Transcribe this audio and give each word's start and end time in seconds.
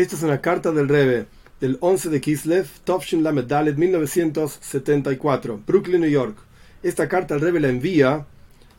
Esta 0.00 0.16
es 0.16 0.22
una 0.22 0.40
carta 0.40 0.72
del 0.72 0.88
Rebe 0.88 1.26
del 1.60 1.76
11 1.78 2.08
de 2.08 2.22
Kislev, 2.22 2.66
Tovshin 2.84 3.22
Lamed 3.22 3.44
Dalet, 3.44 3.76
1974, 3.76 5.60
Brooklyn, 5.66 6.00
New 6.00 6.08
York. 6.08 6.38
Esta 6.82 7.06
carta 7.06 7.34
el 7.34 7.42
Rebe 7.42 7.60
la 7.60 7.68
envía 7.68 8.24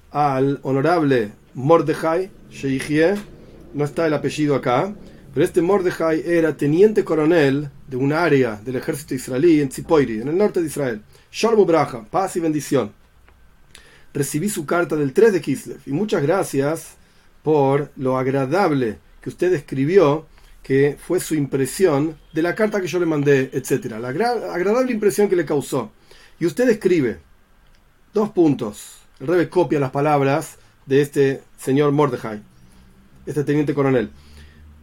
al 0.10 0.60
honorable 0.64 1.32
Mordejai 1.54 2.32
Sheikhie, 2.50 3.14
no 3.76 3.86
está 3.86 4.08
el 4.08 4.16
apellido 4.16 4.56
acá, 4.56 4.96
pero 5.32 5.46
este 5.46 5.62
Mordejai 5.62 6.24
era 6.26 6.58
teniente 6.58 7.04
coronel 7.04 7.70
de 7.88 7.98
un 7.98 8.14
área 8.14 8.56
del 8.56 8.78
ejército 8.78 9.14
israelí 9.14 9.62
en 9.62 9.70
Tzipoiri, 9.70 10.22
en 10.22 10.28
el 10.28 10.38
norte 10.40 10.60
de 10.60 10.70
Israel. 10.70 11.04
Shalom 11.32 11.68
Braja, 11.68 12.04
paz 12.10 12.36
y 12.36 12.40
bendición. 12.40 12.94
Recibí 14.12 14.50
su 14.50 14.66
carta 14.66 14.96
del 14.96 15.14
3 15.14 15.34
de 15.34 15.42
Kislev 15.42 15.82
y 15.86 15.92
muchas 15.92 16.24
gracias 16.24 16.96
por 17.44 17.92
lo 17.96 18.18
agradable 18.18 18.98
que 19.22 19.30
usted 19.30 19.54
escribió 19.54 20.26
que 20.64 20.98
fue 21.00 21.20
su 21.20 21.36
impresión 21.36 22.18
de 22.34 22.42
la 22.42 22.56
carta 22.56 22.82
que 22.82 22.88
yo 22.88 23.00
le 23.00 23.06
mandé, 23.06 23.50
etc. 23.54 23.98
La 24.00 24.10
agradable 24.10 24.92
impresión 24.92 25.28
que 25.28 25.36
le 25.36 25.46
causó. 25.46 25.92
Y 26.40 26.46
usted 26.46 26.70
escribe 26.70 27.20
dos 28.14 28.30
puntos. 28.30 28.98
El 29.20 29.50
copia 29.50 29.80
las 29.80 29.92
palabras 29.92 30.58
de 30.86 31.02
este 31.02 31.44
señor 31.58 31.92
Mordejai, 31.92 32.42
este 33.26 33.44
teniente 33.44 33.74
coronel. 33.74 34.10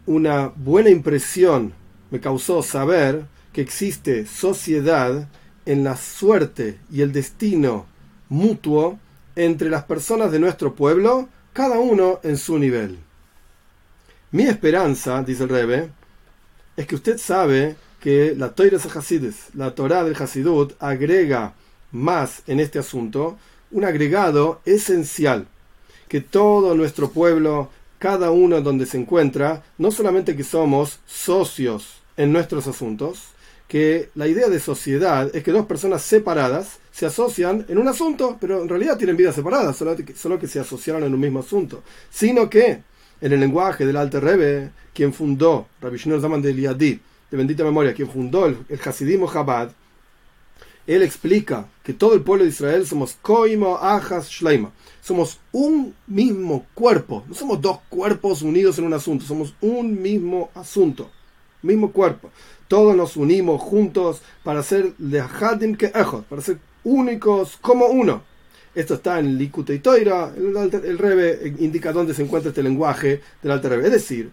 Una 0.07 0.53
buena 0.55 0.91
impresión 0.91 1.73
me 2.11 2.21
causó 2.21 2.63
saber 2.63 3.27
que 3.53 3.61
existe 3.61 4.27
sociedad 4.27 5.29
en 5.67 5.85
la 5.85 5.97
suerte 5.97 6.79
y 6.91 7.03
el 7.03 7.13
destino 7.13 7.87
mutuo 8.29 8.99
entre 9.35 9.71
las 9.71 9.85
personas 9.85 10.31
de 10.33 10.39
nuestro 10.39 10.75
pueblo, 10.75 11.29
cada 11.53 11.79
uno 11.79 12.21
en 12.23 12.37
su 12.37 12.59
nivel. 12.59 12.99
Mi 14.31 14.43
esperanza, 14.43 15.23
dice 15.23 15.45
el 15.45 15.49
Rebe, 15.49 15.89
es 16.77 16.87
que 16.87 16.97
usted 16.97 17.17
sabe 17.17 17.77
que 17.99 18.35
la 18.37 18.51
Torah 18.51 18.77
Hasides, 18.77 19.47
la 19.55 19.75
Torah 19.75 20.05
del 20.05 20.23
Hasidut, 20.23 20.75
agrega 20.81 21.55
más 21.93 22.43
en 22.47 22.61
este 22.61 22.79
asunto, 22.79 23.39
un 23.71 23.87
agregado 23.87 24.61
esencial, 24.67 25.47
que 26.09 26.21
todo 26.21 26.75
nuestro 26.75 27.11
pueblo, 27.11 27.71
cada 27.99 28.31
uno 28.31 28.61
donde 28.61 28.85
se 28.85 28.99
encuentra, 28.99 29.63
no 29.79 29.91
solamente 29.91 30.37
que 30.37 30.45
somos 30.45 31.01
socios 31.07 32.03
en 32.19 32.31
nuestros 32.31 32.67
asuntos, 32.67 33.29
que 33.67 34.11
la 34.15 34.27
idea 34.27 34.49
de 34.49 34.61
sociedad 34.61 35.35
es 35.35 35.43
que 35.43 35.53
dos 35.53 35.65
personas 35.65 36.03
separadas 36.03 36.81
se 36.93 37.07
asocian 37.07 37.65
en 37.69 37.79
un 37.79 37.89
asunto, 37.89 38.37
pero 38.39 38.61
en 38.61 38.69
realidad 38.69 38.99
tienen 38.99 39.17
vidas 39.17 39.35
separadas, 39.35 39.75
solo 39.75 39.97
que, 39.97 40.15
solo 40.15 40.39
que 40.39 40.49
se 40.49 40.61
asociaron 40.61 41.03
en 41.05 41.15
un 41.15 41.21
mismo 41.21 41.41
asunto, 41.41 41.83
sino 42.11 42.51
que 42.51 42.83
en 43.21 43.33
el 43.33 43.41
lenguaje 43.41 43.87
del 43.87 43.97
Alter 43.97 44.23
Rebbe, 44.23 44.71
quien 44.95 45.13
fundó, 45.13 45.67
Rabbi 45.81 45.99
Zaman 45.99 46.43
de 46.43 46.51
Eliadid, 46.51 46.99
de 47.31 47.37
bendita 47.37 47.65
memoria, 47.65 47.95
quien 47.95 48.09
fundó 48.09 48.47
el, 48.47 48.59
el 48.69 48.81
Hasidismo 48.85 49.31
Chabad, 49.31 49.71
él 50.89 51.03
explica 51.03 51.69
que 51.85 51.93
todo 51.93 52.15
el 52.15 52.23
pueblo 52.23 52.45
de 52.45 52.51
Israel 52.51 52.87
somos 52.87 53.19
Koimo, 53.21 53.77
Ajas, 53.77 54.31
Shleima. 54.31 54.73
Somos 55.03 55.39
un 55.53 55.95
mismo 56.07 56.65
cuerpo. 56.73 57.25
No 57.29 57.35
somos 57.35 57.61
dos 57.61 57.81
cuerpos 57.91 58.41
unidos 58.41 58.79
en 58.79 58.87
un 58.87 58.95
asunto. 58.95 59.27
Somos 59.27 59.55
un 59.61 60.01
mismo 60.01 60.51
asunto. 60.55 61.11
Mismo 61.61 61.93
cuerpo. 61.93 62.31
Todos 62.69 62.97
nos 62.97 63.19
unimos 63.19 63.61
juntos 63.61 64.23
para 64.43 64.63
ser 64.63 64.95
Lehadim 64.99 65.77
que 65.77 65.89
para 65.89 66.41
ser 66.41 66.59
únicos 66.85 67.59
como 67.61 67.89
uno. 67.89 68.23
Esto 68.75 68.95
está 68.95 69.19
en 69.19 69.39
Likute 69.39 69.75
y 69.75 69.79
Toira. 69.79 70.33
El, 70.37 70.57
el, 70.85 70.99
Rebe 70.99 71.55
indica 71.59 71.93
dónde 71.93 72.15
se 72.15 72.23
encuentra 72.23 72.51
este 72.51 72.63
lenguaje 72.63 73.21
del 73.43 73.53
Alter 73.53 73.73
Rebe. 73.73 73.87
Es 73.87 73.93
decir, 73.93 74.31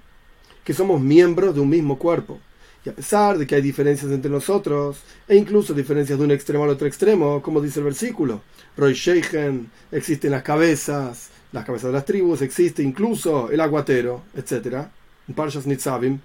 que 0.63 0.73
somos 0.73 0.99
miembros 0.99 1.55
de 1.55 1.61
un 1.61 1.69
mismo 1.69 1.97
cuerpo. 1.97 2.39
Y 2.85 2.89
a 2.89 2.93
pesar 2.93 3.37
de 3.37 3.47
que 3.47 3.55
hay 3.55 3.61
diferencias 3.61 4.11
entre 4.11 4.29
nosotros, 4.29 4.99
e 5.27 5.35
incluso 5.35 5.73
diferencias 5.73 6.19
de 6.19 6.25
un 6.25 6.31
extremo 6.31 6.63
al 6.63 6.69
otro 6.69 6.87
extremo, 6.87 7.41
como 7.41 7.59
dice 7.59 7.79
el 7.79 7.85
versículo, 7.85 8.43
Roy 8.77 8.93
Sheichen, 8.93 9.71
existen 9.91 10.31
las 10.31 10.43
cabezas, 10.43 11.29
las 11.51 11.65
cabezas 11.65 11.87
de 11.87 11.93
las 11.93 12.05
tribus, 12.05 12.41
existe 12.41 12.83
incluso 12.83 13.49
el 13.49 13.59
aguatero, 13.59 14.23
etc. 14.35 14.87
Parshas 15.33 15.65
Nitzavim, 15.65 16.19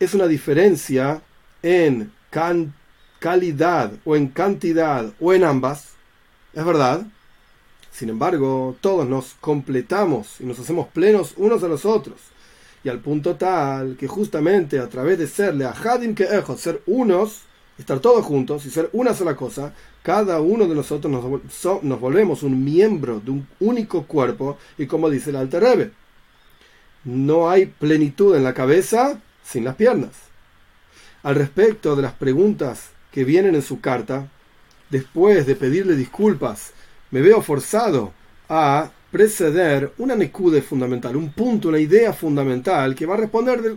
es 0.00 0.14
una 0.14 0.26
diferencia 0.26 1.22
en 1.62 2.10
calidad 3.20 3.92
o 4.04 4.16
en 4.16 4.28
cantidad 4.28 5.12
o 5.20 5.32
en 5.32 5.44
ambas, 5.44 5.92
es 6.52 6.64
verdad. 6.64 7.06
Sin 7.90 8.08
embargo, 8.08 8.76
todos 8.80 9.06
nos 9.06 9.34
completamos 9.40 10.40
y 10.40 10.44
nos 10.44 10.58
hacemos 10.58 10.88
plenos 10.88 11.34
unos 11.36 11.62
a 11.62 11.68
los 11.68 11.84
otros. 11.84 12.16
Y 12.84 12.88
al 12.88 13.00
punto 13.00 13.36
tal 13.36 13.96
que 13.96 14.08
justamente 14.08 14.78
a 14.78 14.88
través 14.88 15.18
de 15.18 15.26
serle 15.26 15.64
a 15.64 15.72
Hadim 15.72 16.14
que 16.14 16.26
ser 16.56 16.82
unos, 16.86 17.42
estar 17.78 18.00
todos 18.00 18.24
juntos 18.24 18.66
y 18.66 18.70
ser 18.70 18.88
una 18.92 19.14
sola 19.14 19.36
cosa, 19.36 19.74
cada 20.02 20.40
uno 20.40 20.66
de 20.66 20.74
nosotros 20.74 21.12
nos, 21.12 21.82
nos 21.84 22.00
volvemos 22.00 22.42
un 22.42 22.64
miembro 22.64 23.20
de 23.20 23.30
un 23.30 23.46
único 23.60 24.04
cuerpo 24.06 24.58
y 24.78 24.86
como 24.86 25.10
dice 25.10 25.30
el 25.30 25.36
Alter 25.36 25.62
Rebbe, 25.62 25.90
no 27.04 27.50
hay 27.50 27.66
plenitud 27.66 28.34
en 28.34 28.44
la 28.44 28.54
cabeza 28.54 29.20
sin 29.44 29.64
las 29.64 29.76
piernas. 29.76 30.10
Al 31.22 31.36
respecto 31.36 31.94
de 31.94 32.02
las 32.02 32.14
preguntas 32.14 32.90
que 33.12 33.24
vienen 33.24 33.54
en 33.54 33.62
su 33.62 33.80
carta, 33.80 34.28
después 34.92 35.46
de 35.46 35.56
pedirle 35.56 35.96
disculpas, 35.96 36.72
me 37.10 37.22
veo 37.22 37.40
forzado 37.40 38.12
a 38.48 38.90
preceder 39.10 39.92
una 39.96 40.14
nekude 40.14 40.60
fundamental, 40.60 41.16
un 41.16 41.32
punto, 41.32 41.68
una 41.68 41.78
idea 41.78 42.12
fundamental 42.12 42.94
que 42.94 43.06
va 43.06 43.14
a 43.14 43.18
responder 43.18 43.76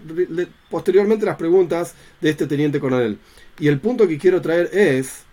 posteriormente 0.70 1.26
las 1.26 1.38
preguntas 1.38 1.96
de 2.20 2.30
este 2.30 2.48
teniente 2.48 2.82
coronel. 2.82 3.18
Y 3.58 3.70
el 3.70 3.80
punto 3.80 4.08
que 4.08 4.18
quiero 4.18 4.42
traer 4.42 4.70
es 4.74 5.24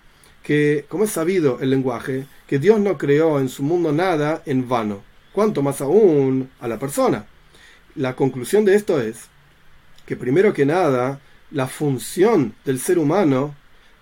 que, 0.44 0.86
como 0.88 1.04
es 1.04 1.10
sabido 1.10 1.58
el 1.60 1.70
lenguaje, 1.70 2.26
que 2.46 2.60
Dios 2.60 2.78
no 2.78 2.96
creó 2.96 3.40
en 3.40 3.48
su 3.48 3.64
mundo 3.64 3.92
nada 3.92 4.42
en 4.46 4.68
vano, 4.68 5.02
cuanto 5.32 5.62
más 5.62 5.80
aún 5.80 6.48
a 6.60 6.68
la 6.68 6.78
persona. 6.78 7.26
La 7.96 8.14
conclusión 8.14 8.64
de 8.64 8.76
esto 8.76 9.00
es 9.00 9.26
que 10.06 10.14
primero 10.14 10.52
que 10.52 10.64
nada, 10.64 11.20
la 11.50 11.66
función 11.66 12.54
del 12.64 12.78
ser 12.78 12.98
humano 12.98 13.54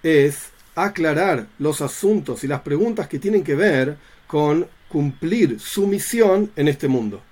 es 0.02 0.50
aclarar 0.84 1.46
los 1.58 1.80
asuntos 1.80 2.44
y 2.44 2.48
las 2.48 2.60
preguntas 2.60 3.08
que 3.08 3.18
tienen 3.18 3.42
que 3.42 3.54
ver 3.54 3.96
con 4.26 4.66
cumplir 4.88 5.58
su 5.60 5.86
misión 5.86 6.50
en 6.56 6.68
este 6.68 6.88
mundo. 6.88 7.22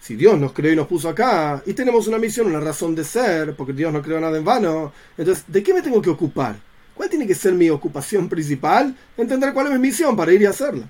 Si 0.00 0.14
Dios 0.14 0.38
nos 0.38 0.52
creó 0.52 0.72
y 0.72 0.76
nos 0.76 0.86
puso 0.86 1.08
acá, 1.08 1.62
y 1.66 1.72
tenemos 1.72 2.06
una 2.06 2.18
misión, 2.18 2.46
una 2.46 2.60
razón 2.60 2.94
de 2.94 3.02
ser, 3.02 3.56
porque 3.56 3.72
Dios 3.72 3.92
no 3.92 4.02
creó 4.02 4.20
nada 4.20 4.38
en 4.38 4.44
vano, 4.44 4.92
entonces, 5.16 5.44
¿de 5.48 5.62
qué 5.62 5.74
me 5.74 5.82
tengo 5.82 6.00
que 6.00 6.10
ocupar? 6.10 6.56
¿Cuál 6.94 7.10
tiene 7.10 7.26
que 7.26 7.34
ser 7.34 7.54
mi 7.54 7.68
ocupación 7.70 8.28
principal? 8.28 8.96
Entender 9.16 9.52
cuál 9.52 9.66
es 9.66 9.72
mi 9.72 9.78
misión 9.80 10.16
para 10.16 10.32
ir 10.32 10.42
y 10.42 10.46
hacerla. 10.46 10.88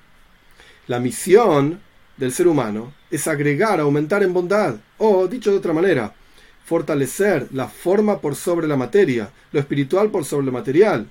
La 0.87 0.99
misión 0.99 1.81
del 2.15 2.31
ser 2.31 2.47
humano 2.47 2.93
es 3.09 3.27
agregar, 3.27 3.79
aumentar 3.79 4.23
en 4.23 4.33
bondad, 4.33 4.75
o, 4.97 5.27
dicho 5.27 5.51
de 5.51 5.57
otra 5.57 5.73
manera, 5.73 6.13
fortalecer 6.65 7.47
la 7.51 7.67
forma 7.67 8.19
por 8.19 8.35
sobre 8.35 8.67
la 8.67 8.75
materia, 8.75 9.31
lo 9.51 9.59
espiritual 9.59 10.09
por 10.09 10.25
sobre 10.25 10.45
lo 10.45 10.51
material, 10.51 11.09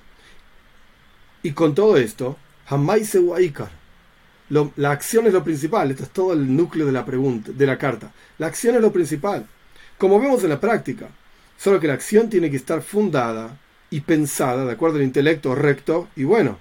y 1.47 1.53
con 1.53 1.73
todo 1.73 1.95
esto, 1.95 2.35
jamás 2.65 3.07
se 3.07 3.23
La 4.75 4.91
acción 4.91 5.27
es 5.27 5.33
lo 5.33 5.45
principal. 5.45 5.89
Esto 5.89 6.03
es 6.03 6.09
todo 6.09 6.33
el 6.33 6.57
núcleo 6.57 6.85
de 6.85 6.91
la 6.91 7.05
pregunta, 7.05 7.53
de 7.53 7.65
la 7.65 7.77
carta. 7.77 8.11
La 8.37 8.47
acción 8.47 8.75
es 8.75 8.81
lo 8.81 8.91
principal. 8.91 9.47
Como 9.97 10.19
vemos 10.19 10.43
en 10.43 10.49
la 10.49 10.59
práctica. 10.59 11.07
Solo 11.57 11.79
que 11.79 11.87
la 11.87 11.93
acción 11.93 12.29
tiene 12.29 12.51
que 12.51 12.57
estar 12.57 12.81
fundada 12.81 13.57
y 13.89 14.01
pensada 14.01 14.65
de 14.65 14.73
acuerdo 14.73 14.97
al 14.97 15.03
intelecto 15.03 15.55
recto 15.55 16.09
y 16.17 16.25
bueno. 16.25 16.59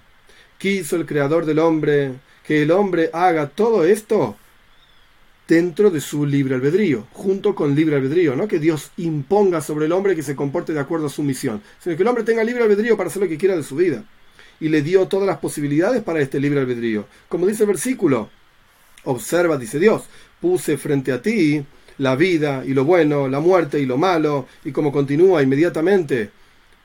Quiso 0.56 0.94
el 0.94 1.04
creador 1.04 1.46
del 1.46 1.58
hombre 1.58 2.12
que 2.46 2.62
el 2.62 2.70
hombre 2.70 3.10
haga 3.12 3.48
todo 3.48 3.84
esto 3.84 4.36
dentro 5.48 5.90
de 5.90 6.00
su 6.00 6.26
libre 6.26 6.54
albedrío, 6.54 7.08
junto 7.12 7.56
con 7.56 7.74
libre 7.74 7.96
albedrío, 7.96 8.36
no 8.36 8.46
que 8.46 8.60
Dios 8.60 8.92
imponga 8.98 9.60
sobre 9.60 9.86
el 9.86 9.92
hombre 9.92 10.14
que 10.14 10.22
se 10.22 10.36
comporte 10.36 10.72
de 10.72 10.80
acuerdo 10.80 11.06
a 11.06 11.10
su 11.10 11.24
misión, 11.24 11.60
sino 11.80 11.96
que 11.96 12.02
el 12.02 12.08
hombre 12.08 12.22
tenga 12.22 12.44
libre 12.44 12.62
albedrío 12.62 12.96
para 12.96 13.08
hacer 13.08 13.22
lo 13.22 13.28
que 13.28 13.36
quiera 13.36 13.56
de 13.56 13.64
su 13.64 13.74
vida 13.74 14.04
y 14.60 14.68
le 14.68 14.82
dio 14.82 15.06
todas 15.06 15.26
las 15.26 15.38
posibilidades 15.38 16.02
para 16.02 16.20
este 16.20 16.40
libre 16.40 16.60
albedrío. 16.60 17.06
Como 17.28 17.46
dice 17.46 17.64
el 17.64 17.68
versículo, 17.68 18.30
observa, 19.04 19.56
dice 19.56 19.78
Dios, 19.78 20.04
puse 20.40 20.76
frente 20.76 21.12
a 21.12 21.22
ti 21.22 21.64
la 21.98 22.16
vida 22.16 22.62
y 22.66 22.74
lo 22.74 22.84
bueno, 22.84 23.28
la 23.28 23.40
muerte 23.40 23.80
y 23.80 23.86
lo 23.86 23.96
malo, 23.96 24.46
y 24.64 24.72
como 24.72 24.92
continúa 24.92 25.42
inmediatamente 25.42 26.30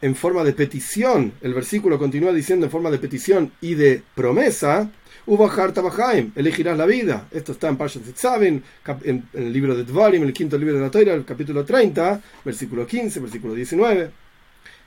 en 0.02 0.16
forma 0.16 0.44
de 0.44 0.54
petición, 0.54 1.34
el 1.42 1.54
versículo 1.54 2.00
continúa 2.00 2.34
diciendo 2.34 2.66
en 2.66 2.72
forma 2.72 2.90
de 2.90 2.98
petición 2.98 3.52
y 3.62 3.76
de 3.76 4.02
promesa, 4.16 4.90
Bahaim, 5.28 6.32
elegirás 6.36 6.78
la 6.78 6.86
vida. 6.88 7.28
Esto 7.32 7.52
está 7.52 7.70
en 7.70 7.78
Parshat 7.78 8.04
Zitzavin, 8.04 8.64
en, 9.04 9.28
el 9.34 9.54
libro 9.54 9.76
de 9.76 9.84
Dvarim, 9.84 10.24
el 10.24 10.34
quinto 10.34 10.58
libro 10.58 10.74
de 10.76 10.82
la 10.82 10.90
Torah, 10.90 11.14
el 11.14 11.24
capítulo 11.24 11.64
30, 11.64 12.22
versículo 12.44 12.88
15, 12.88 13.20
versículo 13.20 13.54
19. 13.54 14.10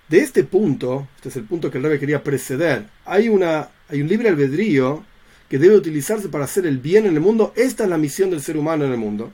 De 0.08 0.18
este 0.18 0.44
punto, 0.44 1.08
este 1.16 1.30
es 1.30 1.36
el 1.36 1.44
punto 1.44 1.70
que 1.70 1.78
el 1.78 1.84
rey 1.84 1.98
quería 1.98 2.22
preceder, 2.22 2.86
hay, 3.06 3.28
una, 3.28 3.70
hay 3.88 4.02
un 4.02 4.08
libre 4.08 4.28
albedrío 4.28 5.02
que 5.48 5.58
debe 5.58 5.76
utilizarse 5.76 6.28
para 6.28 6.44
hacer 6.44 6.66
el 6.66 6.78
bien 6.78 7.06
en 7.06 7.14
el 7.14 7.20
mundo. 7.20 7.52
Esta 7.56 7.84
es 7.84 7.90
la 7.90 7.98
misión 7.98 8.30
del 8.30 8.42
ser 8.42 8.56
humano 8.56 8.84
en 8.84 8.92
el 8.92 8.98
mundo. 8.98 9.32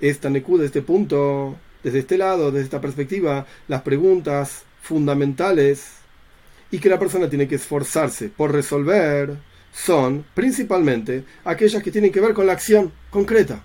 Esta 0.00 0.28
Neku 0.28 0.58
de 0.58 0.66
este 0.66 0.82
punto 0.82 1.56
desde 1.82 2.00
este 2.00 2.18
lado, 2.18 2.50
desde 2.50 2.64
esta 2.64 2.80
perspectiva, 2.80 3.46
las 3.68 3.82
preguntas 3.82 4.64
fundamentales 4.80 5.86
y 6.70 6.78
que 6.78 6.88
la 6.88 6.98
persona 6.98 7.28
tiene 7.28 7.48
que 7.48 7.56
esforzarse 7.56 8.28
por 8.28 8.52
resolver 8.52 9.36
son 9.72 10.24
principalmente 10.34 11.24
aquellas 11.44 11.82
que 11.82 11.90
tienen 11.90 12.12
que 12.12 12.20
ver 12.20 12.34
con 12.34 12.46
la 12.46 12.52
acción 12.52 12.92
concreta. 13.10 13.62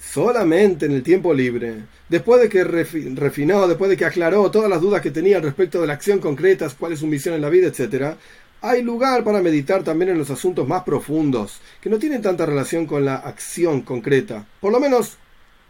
Solamente 0.00 0.86
en 0.86 0.92
el 0.92 1.02
tiempo 1.02 1.34
libre, 1.34 1.82
después 2.08 2.40
de 2.40 2.48
que 2.48 2.64
refinó, 2.64 3.66
después 3.68 3.90
de 3.90 3.96
que 3.96 4.04
aclaró 4.04 4.50
todas 4.50 4.70
las 4.70 4.80
dudas 4.80 5.00
que 5.00 5.10
tenía 5.10 5.40
respecto 5.40 5.80
de 5.80 5.86
la 5.86 5.94
acción 5.94 6.18
concreta, 6.18 6.68
cuál 6.78 6.92
es 6.92 7.00
su 7.00 7.06
misión 7.06 7.34
en 7.34 7.42
la 7.42 7.50
vida, 7.50 7.68
etc., 7.68 8.16
hay 8.60 8.82
lugar 8.82 9.22
para 9.22 9.40
meditar 9.40 9.84
también 9.84 10.10
en 10.10 10.18
los 10.18 10.30
asuntos 10.30 10.66
más 10.66 10.82
profundos, 10.82 11.60
que 11.80 11.88
no 11.88 11.98
tienen 11.98 12.22
tanta 12.22 12.44
relación 12.44 12.86
con 12.86 13.04
la 13.04 13.16
acción 13.16 13.82
concreta, 13.82 14.44
por 14.60 14.72
lo 14.72 14.80
menos 14.80 15.16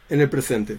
en 0.09 0.21
el 0.21 0.31
presente. 0.31 0.79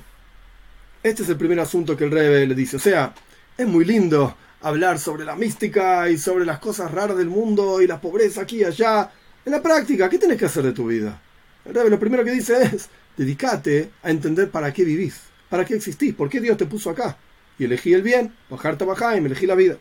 Este 1.03 1.23
es 1.23 1.29
el 1.29 1.37
primer 1.37 1.59
asunto 1.59 1.95
que 1.95 2.05
el 2.05 2.11
rey 2.11 2.47
le 2.47 2.55
dice. 2.55 2.77
O 2.77 2.79
sea, 2.79 3.13
es 3.57 3.67
muy 3.67 3.85
lindo 3.85 4.35
hablar 4.61 4.99
sobre 4.99 5.23
la 5.23 5.35
mística 5.35 6.09
y 6.09 6.17
sobre 6.17 6.45
las 6.45 6.59
cosas 6.59 6.91
raras 6.91 7.17
del 7.17 7.27
mundo 7.27 7.81
y 7.81 7.87
la 7.87 8.01
pobreza 8.01 8.41
aquí 8.41 8.57
y 8.57 8.63
allá. 8.63 9.11
En 9.45 9.51
la 9.51 9.61
práctica, 9.61 10.09
¿qué 10.09 10.17
tienes 10.17 10.37
que 10.37 10.45
hacer 10.45 10.63
de 10.63 10.73
tu 10.73 10.87
vida? 10.87 11.21
El 11.63 11.73
rey 11.73 11.89
lo 11.89 11.99
primero 11.99 12.25
que 12.25 12.31
dice 12.31 12.61
es, 12.63 12.89
dedícate 13.15 13.91
a 14.01 14.09
entender 14.09 14.49
para 14.49 14.73
qué 14.73 14.83
vivís, 14.83 15.21
para 15.49 15.65
qué 15.65 15.75
existís, 15.75 16.13
por 16.13 16.29
qué 16.29 16.39
Dios 16.39 16.57
te 16.57 16.65
puso 16.65 16.89
acá. 16.89 17.17
Y 17.57 17.65
elegí 17.65 17.93
el 17.93 18.01
bien, 18.01 18.33
bajar 18.49 18.77
y 19.17 19.21
me 19.21 19.27
elegí 19.27 19.45
la 19.45 19.55
vida. 19.55 19.77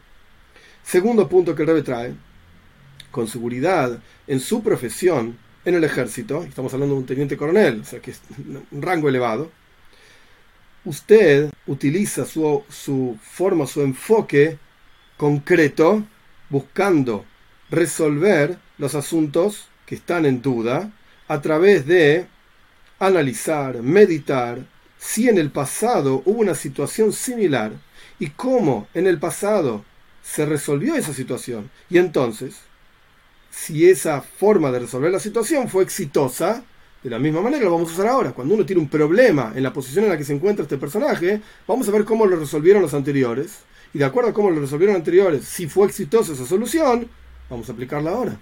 Segundo 0.82 1.28
punto 1.28 1.54
que 1.54 1.62
el 1.62 1.68
Rebbe 1.68 1.82
trae, 1.82 2.14
con 3.10 3.28
seguridad 3.28 3.98
en 4.26 4.40
su 4.40 4.62
profesión 4.62 5.38
en 5.64 5.74
el 5.74 5.84
ejército, 5.84 6.42
estamos 6.44 6.72
hablando 6.72 6.94
de 6.94 7.00
un 7.00 7.06
teniente 7.06 7.36
coronel, 7.36 7.80
o 7.82 7.84
sea 7.84 8.00
que 8.00 8.12
es 8.12 8.20
un 8.70 8.82
rango 8.82 9.08
elevado, 9.08 9.50
usted 10.84 11.50
utiliza 11.66 12.24
su, 12.24 12.64
su 12.68 13.18
forma, 13.20 13.66
su 13.66 13.82
enfoque 13.82 14.58
concreto, 15.16 16.04
buscando 16.48 17.24
resolver 17.70 18.58
los 18.78 18.94
asuntos 18.94 19.68
que 19.84 19.96
están 19.96 20.24
en 20.24 20.40
duda 20.40 20.90
a 21.26 21.42
través 21.42 21.86
de 21.86 22.26
analizar, 22.98 23.82
meditar, 23.82 24.64
si 24.98 25.28
en 25.28 25.38
el 25.38 25.50
pasado 25.50 26.22
hubo 26.24 26.40
una 26.40 26.54
situación 26.54 27.12
similar 27.12 27.72
y 28.18 28.30
cómo 28.30 28.88
en 28.94 29.06
el 29.06 29.18
pasado 29.18 29.84
se 30.22 30.44
resolvió 30.44 30.94
esa 30.96 31.14
situación. 31.14 31.70
Y 31.88 31.98
entonces, 31.98 32.56
si 33.50 33.88
esa 33.88 34.20
forma 34.20 34.70
de 34.70 34.80
resolver 34.80 35.10
la 35.10 35.20
situación 35.20 35.68
fue 35.68 35.84
exitosa, 35.84 36.62
de 37.02 37.10
la 37.10 37.18
misma 37.18 37.40
manera 37.40 37.64
lo 37.64 37.72
vamos 37.72 37.90
a 37.90 37.92
usar 37.92 38.08
ahora. 38.08 38.32
Cuando 38.32 38.54
uno 38.54 38.66
tiene 38.66 38.82
un 38.82 38.88
problema 38.88 39.52
en 39.54 39.62
la 39.62 39.72
posición 39.72 40.04
en 40.04 40.10
la 40.10 40.18
que 40.18 40.24
se 40.24 40.34
encuentra 40.34 40.64
este 40.64 40.78
personaje, 40.78 41.40
vamos 41.66 41.88
a 41.88 41.92
ver 41.92 42.04
cómo 42.04 42.26
lo 42.26 42.36
resolvieron 42.36 42.82
los 42.82 42.94
anteriores. 42.94 43.60
Y 43.94 43.98
de 43.98 44.04
acuerdo 44.04 44.30
a 44.30 44.34
cómo 44.34 44.50
lo 44.50 44.60
resolvieron 44.60 44.96
anteriores, 44.96 45.44
si 45.44 45.66
fue 45.66 45.86
exitosa 45.86 46.32
esa 46.32 46.44
solución, 46.44 47.08
vamos 47.48 47.68
a 47.68 47.72
aplicarla 47.72 48.10
ahora. 48.10 48.38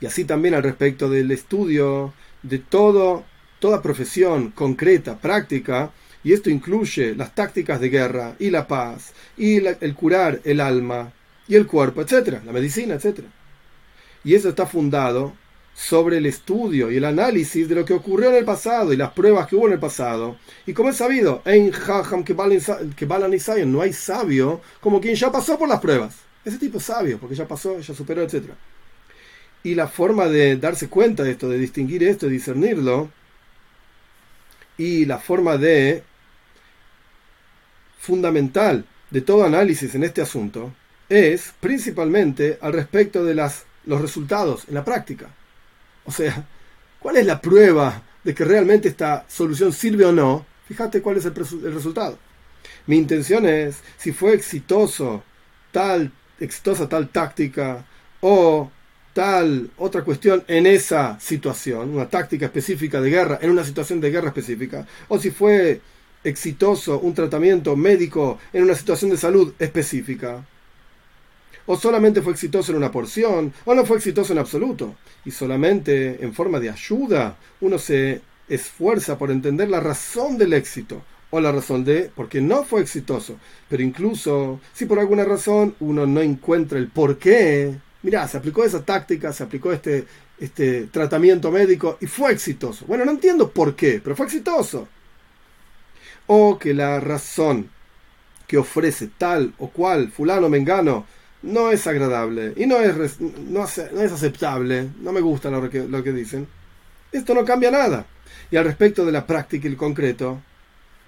Y 0.00 0.06
así 0.06 0.24
también 0.24 0.54
al 0.54 0.62
respecto 0.62 1.08
del 1.08 1.30
estudio 1.30 2.12
de 2.42 2.58
todo, 2.58 3.24
toda 3.60 3.82
profesión 3.82 4.50
concreta, 4.50 5.16
práctica, 5.18 5.92
y 6.24 6.32
esto 6.32 6.50
incluye 6.50 7.14
las 7.14 7.34
tácticas 7.34 7.80
de 7.80 7.88
guerra 7.88 8.34
y 8.38 8.50
la 8.50 8.66
paz, 8.66 9.12
y 9.36 9.64
el 9.64 9.94
curar 9.94 10.40
el 10.44 10.60
alma 10.60 11.12
y 11.46 11.54
el 11.54 11.66
cuerpo, 11.66 12.02
etcétera, 12.02 12.42
la 12.44 12.52
medicina, 12.52 12.94
etcétera. 12.94 13.28
Y 14.24 14.34
eso 14.34 14.48
está 14.48 14.66
fundado 14.66 15.32
sobre 15.74 16.18
el 16.18 16.26
estudio 16.26 16.90
y 16.90 16.96
el 16.96 17.04
análisis 17.04 17.68
de 17.68 17.74
lo 17.74 17.84
que 17.84 17.94
ocurrió 17.94 18.28
en 18.30 18.36
el 18.36 18.44
pasado 18.44 18.92
y 18.92 18.96
las 18.96 19.12
pruebas 19.12 19.46
que 19.46 19.56
hubo 19.56 19.66
en 19.66 19.74
el 19.74 19.78
pasado. 19.78 20.36
Y 20.66 20.74
como 20.74 20.90
es 20.90 20.96
sabido, 20.96 21.42
en 21.44 21.70
Jajam 21.70 22.22
que 22.22 22.34
no 22.34 23.80
hay 23.80 23.92
sabio 23.92 24.60
como 24.80 25.00
quien 25.00 25.14
ya 25.14 25.32
pasó 25.32 25.58
por 25.58 25.68
las 25.68 25.80
pruebas. 25.80 26.16
Ese 26.44 26.58
tipo 26.58 26.78
es 26.78 26.84
sabio, 26.84 27.18
porque 27.18 27.34
ya 27.34 27.48
pasó, 27.48 27.78
ya 27.80 27.94
superó, 27.94 28.22
etcétera. 28.22 28.54
Y 29.62 29.74
la 29.74 29.88
forma 29.88 30.26
de 30.26 30.56
darse 30.56 30.88
cuenta 30.88 31.22
de 31.22 31.32
esto, 31.32 31.48
de 31.48 31.58
distinguir 31.58 32.02
esto, 32.02 32.26
de 32.26 32.32
discernirlo, 32.32 33.10
y 34.80 35.04
la 35.04 35.18
forma 35.18 35.58
de 35.58 36.02
fundamental 37.98 38.86
de 39.10 39.20
todo 39.20 39.44
análisis 39.44 39.94
en 39.94 40.04
este 40.04 40.22
asunto 40.22 40.72
es 41.06 41.52
principalmente 41.60 42.58
al 42.62 42.72
respecto 42.72 43.22
de 43.22 43.34
las, 43.34 43.66
los 43.84 44.00
resultados 44.00 44.64
en 44.68 44.74
la 44.76 44.84
práctica. 44.84 45.28
O 46.06 46.10
sea, 46.10 46.46
¿cuál 46.98 47.18
es 47.18 47.26
la 47.26 47.42
prueba 47.42 48.02
de 48.24 48.34
que 48.34 48.42
realmente 48.42 48.88
esta 48.88 49.26
solución 49.28 49.70
sirve 49.74 50.06
o 50.06 50.12
no? 50.12 50.46
Fíjate 50.66 51.02
cuál 51.02 51.18
es 51.18 51.26
el, 51.26 51.34
el 51.36 51.74
resultado. 51.74 52.16
Mi 52.86 52.96
intención 52.96 53.44
es, 53.44 53.80
si 53.98 54.12
fue 54.12 54.32
exitoso 54.32 55.22
tal, 55.72 56.10
exitosa 56.38 56.88
tal 56.88 57.10
táctica 57.10 57.84
o 58.22 58.70
otra 59.76 60.02
cuestión 60.02 60.42
en 60.48 60.66
esa 60.66 61.18
situación, 61.20 61.90
una 61.90 62.08
táctica 62.08 62.46
específica 62.46 63.00
de 63.00 63.10
guerra 63.10 63.38
en 63.42 63.50
una 63.50 63.64
situación 63.64 64.00
de 64.00 64.10
guerra 64.10 64.28
específica, 64.28 64.86
o 65.08 65.18
si 65.18 65.30
fue 65.30 65.80
exitoso 66.24 66.98
un 67.00 67.14
tratamiento 67.14 67.76
médico 67.76 68.38
en 68.52 68.64
una 68.64 68.74
situación 68.74 69.10
de 69.10 69.16
salud 69.16 69.52
específica, 69.58 70.44
o 71.66 71.76
solamente 71.76 72.22
fue 72.22 72.32
exitoso 72.32 72.72
en 72.72 72.78
una 72.78 72.90
porción, 72.90 73.52
o 73.64 73.74
no 73.74 73.84
fue 73.84 73.98
exitoso 73.98 74.32
en 74.32 74.38
absoluto, 74.38 74.96
y 75.24 75.30
solamente 75.30 76.24
en 76.24 76.32
forma 76.32 76.58
de 76.58 76.70
ayuda 76.70 77.36
uno 77.60 77.78
se 77.78 78.22
esfuerza 78.48 79.18
por 79.18 79.30
entender 79.30 79.68
la 79.68 79.80
razón 79.80 80.38
del 80.38 80.52
éxito, 80.52 81.02
o 81.30 81.40
la 81.40 81.52
razón 81.52 81.84
de 81.84 82.10
por 82.14 82.28
qué 82.28 82.40
no 82.40 82.64
fue 82.64 82.80
exitoso, 82.80 83.36
pero 83.68 83.82
incluso 83.82 84.60
si 84.72 84.86
por 84.86 84.98
alguna 84.98 85.24
razón 85.24 85.74
uno 85.80 86.06
no 86.06 86.20
encuentra 86.20 86.78
el 86.78 86.88
por 86.88 87.18
qué, 87.18 87.76
mirá, 88.02 88.26
se 88.28 88.36
aplicó 88.36 88.64
esa 88.64 88.84
táctica, 88.84 89.32
se 89.32 89.42
aplicó 89.42 89.72
este, 89.72 90.06
este 90.38 90.86
tratamiento 90.86 91.50
médico 91.50 91.98
y 92.00 92.06
fue 92.06 92.32
exitoso. 92.32 92.84
Bueno, 92.86 93.04
no 93.04 93.12
entiendo 93.12 93.50
por 93.50 93.74
qué, 93.74 94.00
pero 94.02 94.16
fue 94.16 94.26
exitoso 94.26 94.88
o 96.32 96.60
que 96.60 96.74
la 96.74 97.00
razón 97.00 97.68
que 98.46 98.56
ofrece 98.56 99.10
tal 99.18 99.52
o 99.58 99.68
cual 99.68 100.12
fulano 100.12 100.48
mengano 100.48 101.04
no 101.42 101.72
es 101.72 101.84
agradable 101.88 102.52
y 102.56 102.66
no 102.66 102.78
es, 102.78 103.20
no, 103.20 103.64
es 103.64 104.12
aceptable, 104.12 104.90
no 105.00 105.10
me 105.10 105.20
gusta 105.20 105.50
lo 105.50 105.68
que, 105.68 105.88
lo 105.88 106.04
que 106.04 106.12
dicen, 106.12 106.46
esto 107.10 107.34
no 107.34 107.44
cambia 107.44 107.72
nada. 107.72 108.06
Y 108.48 108.56
al 108.56 108.64
respecto 108.64 109.04
de 109.04 109.10
la 109.10 109.26
práctica 109.26 109.66
y 109.66 109.72
el 109.72 109.76
concreto, 109.76 110.40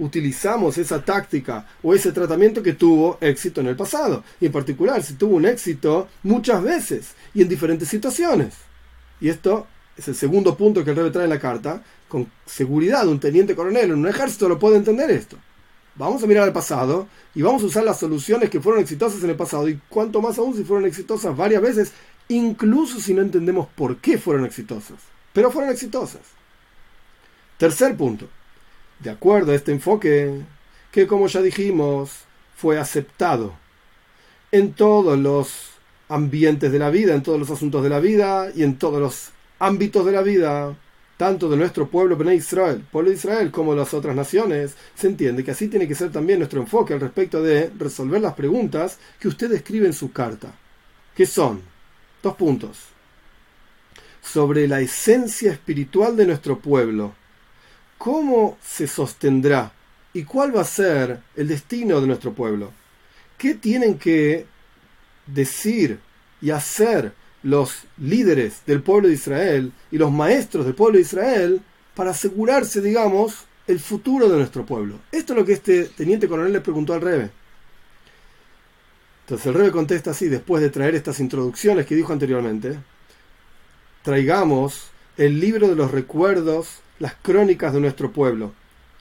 utilizamos 0.02 0.78
esa 0.78 1.04
táctica 1.04 1.66
o 1.82 1.94
ese 1.94 2.10
tratamiento 2.10 2.62
que 2.62 2.72
tuvo 2.72 3.18
éxito 3.20 3.60
en 3.60 3.68
el 3.68 3.76
pasado. 3.76 4.24
Y 4.40 4.46
en 4.46 4.52
particular, 4.52 5.02
si 5.02 5.14
tuvo 5.14 5.36
un 5.36 5.46
éxito 5.46 6.08
muchas 6.24 6.62
veces 6.62 7.12
y 7.32 7.42
en 7.42 7.48
diferentes 7.48 7.88
situaciones. 7.88 8.54
Y 9.20 9.28
esto 9.28 9.68
es 9.96 10.08
el 10.08 10.16
segundo 10.16 10.56
punto 10.56 10.84
que 10.84 10.90
el 10.90 10.96
rey 10.96 11.10
trae 11.10 11.24
en 11.24 11.30
la 11.30 11.38
carta, 11.38 11.82
con 12.08 12.28
seguridad 12.44 13.06
un 13.06 13.20
teniente 13.20 13.54
coronel 13.54 13.90
en 13.90 13.98
un 13.98 14.08
ejército 14.08 14.48
lo 14.48 14.58
puede 14.58 14.76
entender 14.76 15.10
esto. 15.10 15.36
Vamos 15.94 16.22
a 16.22 16.26
mirar 16.26 16.44
al 16.44 16.52
pasado 16.52 17.06
y 17.34 17.42
vamos 17.42 17.62
a 17.62 17.66
usar 17.66 17.84
las 17.84 18.00
soluciones 18.00 18.50
que 18.50 18.60
fueron 18.60 18.82
exitosas 18.82 19.22
en 19.22 19.30
el 19.30 19.36
pasado 19.36 19.68
y 19.68 19.80
cuanto 19.88 20.20
más 20.20 20.38
aún 20.38 20.56
si 20.56 20.64
fueron 20.64 20.86
exitosas 20.86 21.36
varias 21.36 21.62
veces, 21.62 21.92
incluso 22.28 22.98
si 22.98 23.14
no 23.14 23.22
entendemos 23.22 23.68
por 23.76 23.98
qué 23.98 24.18
fueron 24.18 24.44
exitosas. 24.44 24.96
Pero 25.32 25.50
fueron 25.50 25.70
exitosas. 25.70 26.22
Tercer 27.56 27.96
punto. 27.96 28.28
De 29.02 29.10
acuerdo 29.10 29.50
a 29.50 29.56
este 29.56 29.72
enfoque, 29.72 30.42
que 30.92 31.08
como 31.08 31.26
ya 31.26 31.42
dijimos, 31.42 32.10
fue 32.54 32.78
aceptado 32.78 33.52
en 34.52 34.74
todos 34.74 35.18
los 35.18 35.70
ambientes 36.08 36.70
de 36.70 36.78
la 36.78 36.90
vida, 36.90 37.14
en 37.14 37.22
todos 37.24 37.40
los 37.40 37.50
asuntos 37.50 37.82
de 37.82 37.88
la 37.88 37.98
vida 37.98 38.52
y 38.54 38.62
en 38.62 38.78
todos 38.78 39.00
los 39.00 39.30
ámbitos 39.58 40.06
de 40.06 40.12
la 40.12 40.22
vida, 40.22 40.76
tanto 41.16 41.48
de 41.48 41.56
nuestro 41.56 41.88
pueblo 41.88 42.16
Bnei 42.16 42.36
Israel, 42.36 42.84
pueblo 42.92 43.10
de 43.10 43.16
Israel, 43.16 43.50
como 43.50 43.72
de 43.72 43.80
las 43.80 43.92
otras 43.92 44.14
naciones, 44.14 44.76
se 44.94 45.08
entiende 45.08 45.42
que 45.42 45.50
así 45.50 45.66
tiene 45.66 45.88
que 45.88 45.96
ser 45.96 46.12
también 46.12 46.38
nuestro 46.38 46.60
enfoque 46.60 46.94
al 46.94 47.00
respecto 47.00 47.42
de 47.42 47.72
resolver 47.76 48.20
las 48.20 48.34
preguntas 48.34 48.98
que 49.18 49.26
usted 49.26 49.50
escribe 49.50 49.86
en 49.86 49.94
su 49.94 50.12
carta, 50.12 50.54
que 51.16 51.26
son 51.26 51.60
dos 52.22 52.36
puntos. 52.36 52.78
Sobre 54.22 54.68
la 54.68 54.80
esencia 54.80 55.50
espiritual 55.50 56.16
de 56.16 56.26
nuestro 56.26 56.60
pueblo, 56.60 57.14
cómo 58.02 58.58
se 58.60 58.88
sostendrá 58.88 59.72
y 60.12 60.24
cuál 60.24 60.56
va 60.56 60.62
a 60.62 60.64
ser 60.64 61.20
el 61.36 61.46
destino 61.46 62.00
de 62.00 62.08
nuestro 62.08 62.32
pueblo. 62.32 62.72
¿Qué 63.38 63.54
tienen 63.54 63.96
que 63.96 64.44
decir 65.24 66.00
y 66.40 66.50
hacer 66.50 67.12
los 67.44 67.84
líderes 67.98 68.62
del 68.66 68.82
pueblo 68.82 69.06
de 69.06 69.14
Israel 69.14 69.72
y 69.92 69.98
los 69.98 70.10
maestros 70.10 70.64
del 70.64 70.74
pueblo 70.74 70.96
de 70.96 71.02
Israel 71.02 71.62
para 71.94 72.10
asegurarse, 72.10 72.80
digamos, 72.80 73.44
el 73.68 73.78
futuro 73.78 74.28
de 74.28 74.36
nuestro 74.36 74.66
pueblo. 74.66 74.98
Esto 75.12 75.34
es 75.34 75.38
lo 75.38 75.44
que 75.44 75.52
este 75.52 75.84
teniente 75.84 76.26
coronel 76.26 76.52
le 76.52 76.60
preguntó 76.60 76.94
al 76.94 77.02
Rebe. 77.02 77.30
Entonces 79.26 79.46
el 79.46 79.54
Rebe 79.54 79.70
contesta 79.70 80.10
así, 80.10 80.26
después 80.26 80.60
de 80.60 80.70
traer 80.70 80.96
estas 80.96 81.20
introducciones 81.20 81.86
que 81.86 81.94
dijo 81.94 82.12
anteriormente, 82.12 82.80
traigamos 84.02 84.88
el 85.16 85.38
libro 85.38 85.68
de 85.68 85.76
los 85.76 85.92
recuerdos, 85.92 86.82
las 87.02 87.16
crónicas 87.20 87.72
de 87.72 87.80
nuestro 87.80 88.12
pueblo, 88.12 88.52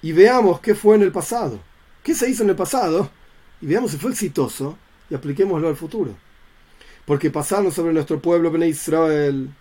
y 0.02 0.12
veamos 0.12 0.60
qué 0.60 0.74
fue 0.74 0.96
en 0.96 1.04
el 1.04 1.12
pasado, 1.12 1.60
qué 2.02 2.16
se 2.16 2.28
hizo 2.28 2.42
en 2.42 2.50
el 2.50 2.56
pasado, 2.56 3.12
y 3.62 3.68
veamos 3.68 3.92
si 3.92 3.98
fue 3.98 4.10
exitoso 4.10 4.76
y 5.08 5.14
apliquémoslo 5.14 5.68
al 5.68 5.76
futuro. 5.76 6.16
Porque 7.06 7.30
pasando 7.30 7.70
sobre 7.70 7.94
nuestro 7.94 8.20
pueblo, 8.20 8.50
Ben 8.50 8.64
Israel, 8.64 9.52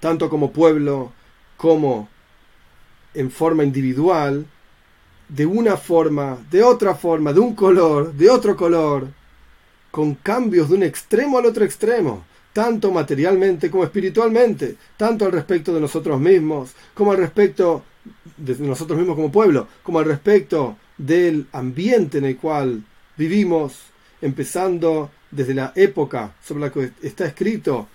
tanto 0.00 0.28
como 0.28 0.50
pueblo 0.50 1.12
como 1.56 2.08
en 3.14 3.30
forma 3.30 3.62
individual, 3.62 4.44
de 5.28 5.46
una 5.46 5.76
forma, 5.76 6.38
de 6.50 6.64
otra 6.64 6.96
forma, 6.96 7.32
de 7.32 7.38
un 7.38 7.54
color, 7.54 8.14
de 8.14 8.30
otro 8.30 8.56
color, 8.56 9.06
con 9.92 10.16
cambios 10.16 10.70
de 10.70 10.74
un 10.74 10.82
extremo 10.82 11.38
al 11.38 11.46
otro 11.46 11.64
extremo, 11.64 12.24
tanto 12.52 12.90
materialmente 12.90 13.70
como 13.70 13.84
espiritualmente, 13.84 14.76
tanto 14.96 15.24
al 15.24 15.32
respecto 15.32 15.74
de 15.74 15.80
nosotros 15.80 16.20
mismos, 16.20 16.72
como 16.94 17.12
al 17.12 17.18
respecto 17.18 17.84
de 18.36 18.56
nosotros 18.58 18.98
mismos 18.98 19.16
como 19.16 19.32
pueblo, 19.32 19.68
como 19.82 19.98
al 19.98 20.06
respecto 20.06 20.76
del 20.96 21.46
ambiente 21.52 22.18
en 22.18 22.24
el 22.24 22.36
cual 22.36 22.82
vivimos, 23.16 23.74
empezando 24.20 25.10
desde 25.30 25.54
la 25.54 25.72
época 25.76 26.34
sobre 26.42 26.62
la 26.62 26.72
que 26.72 26.90
está 27.02 27.26
escrito, 27.26 27.88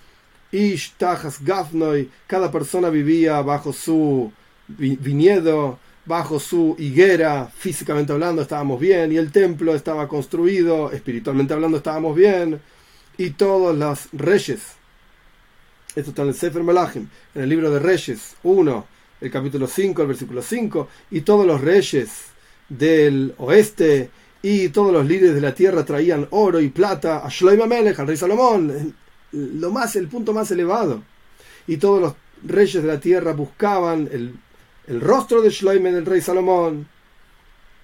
Ish, 0.52 0.94
Gafnoy, 1.40 2.08
cada 2.26 2.50
persona 2.50 2.88
vivía 2.88 3.42
bajo 3.42 3.72
su 3.72 4.32
viñedo, 4.68 5.78
bajo 6.06 6.38
su 6.38 6.76
higuera, 6.78 7.50
físicamente 7.54 8.12
hablando 8.12 8.42
estábamos 8.42 8.78
bien, 8.78 9.12
y 9.12 9.16
el 9.16 9.32
templo 9.32 9.74
estaba 9.74 10.06
construido, 10.06 10.92
espiritualmente 10.92 11.54
hablando 11.54 11.78
estábamos 11.78 12.14
bien, 12.14 12.60
y 13.16 13.30
todos 13.30 13.76
los 13.76 14.08
reyes, 14.12 14.60
esto 15.94 16.10
está 16.10 16.22
en 16.22 16.28
el 16.28 16.34
Sefer 16.34 16.62
Melachim, 16.62 17.08
en 17.34 17.42
el 17.42 17.48
libro 17.48 17.70
de 17.70 17.78
Reyes 17.78 18.36
1, 18.42 18.86
el 19.20 19.30
capítulo 19.30 19.66
5, 19.66 20.02
el 20.02 20.08
versículo 20.08 20.42
5, 20.42 20.88
y 21.12 21.20
todos 21.20 21.46
los 21.46 21.60
reyes 21.60 22.10
del 22.68 23.34
oeste 23.38 24.10
y 24.42 24.68
todos 24.70 24.92
los 24.92 25.06
líderes 25.06 25.34
de 25.34 25.40
la 25.40 25.54
tierra 25.54 25.84
traían 25.84 26.26
oro 26.30 26.60
y 26.60 26.68
plata 26.68 27.24
a 27.24 27.28
Shloim 27.28 27.62
Amelech, 27.62 27.98
al 27.98 28.06
rey 28.06 28.16
Salomón, 28.16 28.94
lo 29.32 29.70
más, 29.70 29.96
el 29.96 30.08
punto 30.08 30.32
más 30.32 30.50
elevado. 30.50 31.02
Y 31.66 31.78
todos 31.78 32.00
los 32.00 32.14
reyes 32.42 32.82
de 32.82 32.88
la 32.88 33.00
tierra 33.00 33.32
buscaban 33.32 34.08
el, 34.12 34.34
el 34.86 35.00
rostro 35.00 35.40
de 35.40 35.50
Shloim 35.50 35.84
del 35.84 36.04
rey 36.04 36.20
Salomón, 36.20 36.86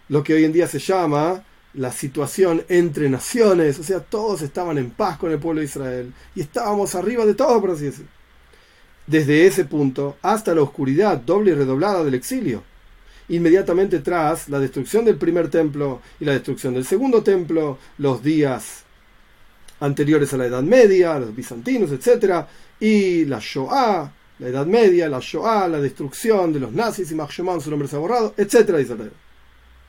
lo 0.08 0.22
que 0.22 0.34
hoy 0.34 0.44
en 0.44 0.52
día 0.52 0.66
se 0.66 0.80
llama 0.80 1.42
la 1.74 1.92
situación 1.92 2.64
entre 2.68 3.08
naciones, 3.08 3.78
o 3.78 3.84
sea, 3.84 4.00
todos 4.00 4.42
estaban 4.42 4.78
en 4.78 4.90
paz 4.90 5.18
con 5.18 5.30
el 5.30 5.38
pueblo 5.38 5.60
de 5.60 5.66
Israel 5.66 6.12
y 6.34 6.40
estábamos 6.40 6.94
arriba 6.94 7.24
de 7.24 7.34
todo, 7.34 7.60
por 7.60 7.70
así 7.70 7.84
decirlo 7.84 8.20
desde 9.10 9.44
ese 9.44 9.64
punto 9.64 10.18
hasta 10.22 10.54
la 10.54 10.62
oscuridad 10.62 11.18
doble 11.18 11.50
y 11.50 11.54
redoblada 11.54 12.04
del 12.04 12.14
exilio. 12.14 12.62
Inmediatamente 13.28 13.98
tras 14.00 14.48
la 14.48 14.60
destrucción 14.60 15.04
del 15.04 15.16
primer 15.16 15.50
templo 15.50 16.00
y 16.20 16.24
la 16.24 16.32
destrucción 16.32 16.74
del 16.74 16.84
segundo 16.84 17.22
templo, 17.22 17.78
los 17.98 18.22
días 18.22 18.84
anteriores 19.80 20.32
a 20.32 20.36
la 20.36 20.46
Edad 20.46 20.62
Media, 20.62 21.18
los 21.18 21.34
bizantinos, 21.34 21.90
etc., 21.90 22.46
y 22.78 23.24
la 23.24 23.40
Shoah, 23.40 24.12
la 24.38 24.48
Edad 24.48 24.66
Media, 24.66 25.08
la 25.08 25.20
Shoah, 25.20 25.68
la 25.68 25.80
destrucción 25.80 26.52
de 26.52 26.60
los 26.60 26.72
nazis 26.72 27.10
y 27.10 27.14
Mahshomán, 27.14 27.60
su 27.60 27.70
nombre 27.70 27.88
se 27.88 27.96
ha 27.96 27.98
borrado, 27.98 28.34
etc. 28.36 28.88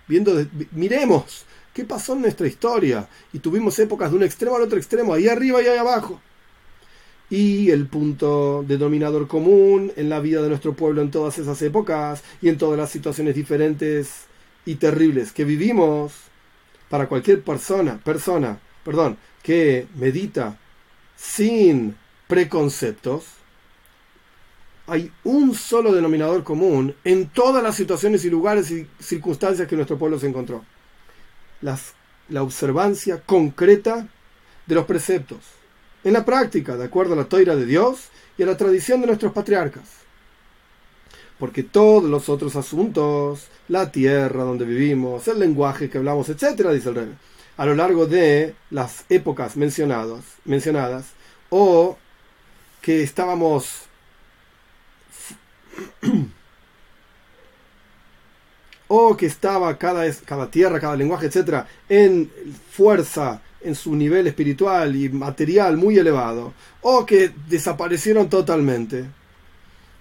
Viendo, 0.07 0.33
miremos 0.71 1.45
qué 1.73 1.85
pasó 1.85 2.13
en 2.13 2.21
nuestra 2.21 2.47
historia 2.47 3.07
y 3.33 3.39
tuvimos 3.39 3.77
épocas 3.79 4.11
de 4.11 4.17
un 4.17 4.23
extremo 4.23 4.55
al 4.55 4.63
otro 4.63 4.77
extremo, 4.77 5.13
ahí 5.13 5.27
arriba 5.27 5.61
y 5.61 5.67
ahí 5.67 5.77
abajo 5.77 6.21
y 7.31 7.71
el 7.71 7.87
punto 7.87 8.63
denominador 8.67 9.25
común 9.27 9.93
en 9.95 10.09
la 10.09 10.19
vida 10.19 10.41
de 10.41 10.49
nuestro 10.49 10.73
pueblo 10.73 11.01
en 11.01 11.11
todas 11.11 11.39
esas 11.39 11.59
épocas 11.61 12.23
y 12.41 12.49
en 12.49 12.57
todas 12.57 12.77
las 12.77 12.91
situaciones 12.91 13.35
diferentes 13.35 14.25
y 14.65 14.75
terribles 14.75 15.31
que 15.31 15.45
vivimos 15.45 16.11
para 16.89 17.07
cualquier 17.07 17.41
persona, 17.41 17.99
persona, 18.03 18.59
perdón, 18.83 19.17
que 19.41 19.87
medita 19.95 20.59
sin 21.15 21.95
preconceptos, 22.27 23.23
hay 24.87 25.09
un 25.23 25.55
solo 25.55 25.93
denominador 25.93 26.43
común 26.43 26.93
en 27.05 27.29
todas 27.29 27.63
las 27.63 27.75
situaciones 27.75 28.25
y 28.25 28.29
lugares 28.29 28.69
y 28.71 28.87
circunstancias 28.99 29.69
que 29.69 29.77
nuestro 29.77 29.97
pueblo 29.97 30.19
se 30.19 30.27
encontró. 30.27 30.65
Las, 31.61 31.93
la 32.29 32.43
observancia 32.43 33.21
concreta 33.21 34.07
de 34.65 34.75
los 34.75 34.85
preceptos 34.85 35.39
en 36.03 36.13
la 36.13 36.25
práctica, 36.25 36.77
de 36.77 36.85
acuerdo 36.85 37.13
a 37.13 37.17
la 37.17 37.25
toira 37.25 37.55
de 37.55 37.65
Dios 37.65 38.09
y 38.37 38.43
a 38.43 38.47
la 38.47 38.57
tradición 38.57 39.01
de 39.01 39.07
nuestros 39.07 39.33
patriarcas. 39.33 39.83
Porque 41.37 41.63
todos 41.63 42.03
los 42.03 42.29
otros 42.29 42.55
asuntos, 42.55 43.47
la 43.67 43.91
tierra 43.91 44.43
donde 44.43 44.65
vivimos, 44.65 45.27
el 45.27 45.39
lenguaje 45.39 45.89
que 45.89 45.97
hablamos, 45.97 46.29
etcétera, 46.29 46.71
dice 46.71 46.89
el 46.89 46.95
rey, 46.95 47.13
a 47.57 47.65
lo 47.65 47.75
largo 47.75 48.05
de 48.05 48.55
las 48.69 49.05
épocas 49.09 49.57
mencionadas, 49.57 50.23
mencionadas 50.45 51.07
o 51.49 51.97
que 52.81 53.03
estábamos 53.03 53.83
o 58.93 59.15
que 59.15 59.25
estaba 59.25 59.77
cada, 59.77 60.03
cada 60.25 60.51
tierra, 60.51 60.77
cada 60.77 60.97
lenguaje, 60.97 61.27
etcétera, 61.27 61.65
en 61.87 62.29
fuerza 62.71 63.41
en 63.61 63.73
su 63.73 63.95
nivel 63.95 64.27
espiritual 64.27 64.97
y 64.97 65.07
material 65.07 65.77
muy 65.77 65.97
elevado, 65.97 66.51
o 66.81 67.05
que 67.05 67.31
desaparecieron 67.47 68.27
totalmente. 68.29 69.05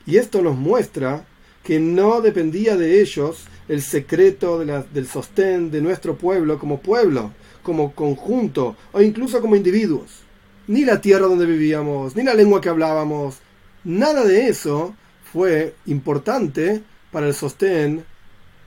Y 0.07 0.17
esto 0.17 0.43
nos 0.43 0.57
muestra 0.57 1.25
que 1.63 1.79
no 1.79 2.21
dependía 2.21 2.77
de 2.77 3.01
ellos 3.01 3.45
el 3.69 3.81
secreto 3.81 4.59
del 4.59 5.07
sostén 5.07 5.71
de 5.71 5.81
nuestro 5.81 6.17
pueblo 6.17 6.59
como 6.59 6.81
pueblo, 6.81 7.31
como 7.63 7.93
conjunto 7.93 8.75
o 8.91 9.01
incluso 9.01 9.41
como 9.41 9.55
individuos. 9.55 10.23
Ni 10.67 10.85
la 10.85 11.01
tierra 11.01 11.27
donde 11.27 11.47
vivíamos, 11.47 12.17
ni 12.17 12.25
la 12.25 12.35
lengua 12.35 12.61
que 12.61 12.71
hablábamos, 12.71 13.37
nada 13.85 14.25
de 14.25 14.49
eso 14.49 14.97
fue 15.33 15.75
importante 15.87 16.83
para 17.13 17.29
el 17.29 17.35
sostén 17.35 18.10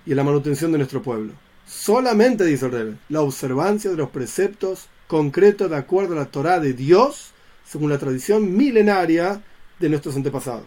y 0.06 0.14
la 0.14 0.24
manutención 0.24 0.72
de 0.72 0.78
nuestro 0.78 1.02
pueblo. 1.02 1.34
Solamente, 1.66 2.46
dice 2.46 2.66
el 2.66 2.72
rey, 2.72 2.98
la 3.10 3.22
observancia 3.22 3.90
de 3.90 3.98
los 3.98 4.10
preceptos 4.10 4.88
concretos 5.08 5.70
de 5.70 5.78
acuerdo 5.78 6.14
a 6.14 6.20
la 6.20 6.26
Torah 6.26 6.60
de 6.60 6.74
Dios, 6.74 7.32
según 7.66 7.90
la 7.90 7.98
tradición 7.98 8.56
milenaria 8.56 9.42
de 9.80 9.90
nuestros 9.90 10.16
antepasados. 10.16 10.66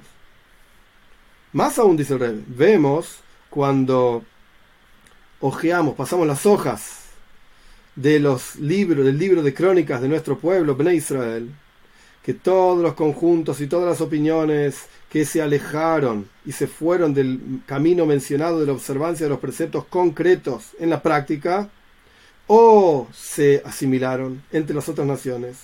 Más 1.53 1.79
aún, 1.79 1.97
dice 1.97 2.15
el 2.15 2.21
rey, 2.21 2.45
vemos 2.47 3.21
cuando 3.51 4.25
ojeamos, 5.41 5.95
pasamos 5.95 6.27
las 6.27 6.47
hojas 6.47 7.05
de 7.95 8.21
los 8.21 8.57
libros, 8.57 9.05
del 9.05 9.19
libro 9.19 9.43
de 9.43 9.55
crónicas 9.55 10.01
de 10.01 10.09
nuestro 10.09 10.39
pueblo, 10.39 10.77
Bnei 10.77 10.97
Israel, 10.97 11.51
que 12.27 12.35
todos 12.35 12.83
los 12.83 12.95
conjuntos 12.95 13.61
y 13.61 13.69
todas 13.69 13.89
las 13.89 14.01
opiniones 14.01 14.87
que 15.09 15.25
se 15.25 15.41
alejaron 15.41 16.29
y 16.45 16.51
se 16.51 16.67
fueron 16.67 17.15
del 17.15 17.61
camino 17.67 18.05
mencionado 18.05 18.59
de 18.59 18.67
la 18.67 18.73
observancia 18.73 19.27
de 19.27 19.31
los 19.31 19.39
preceptos 19.39 19.85
concretos 19.85 20.71
en 20.81 20.91
la 20.91 21.01
práctica, 21.01 21.71
o 22.49 23.07
se 23.15 23.63
asimilaron 23.65 24.43
entre 24.51 24.75
las 24.75 24.89
otras 24.89 25.07
naciones 25.07 25.59